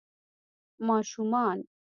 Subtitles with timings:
[0.87, 1.67] ماشومان